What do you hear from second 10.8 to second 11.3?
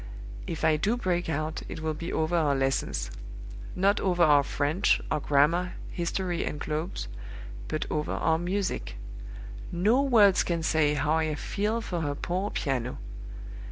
how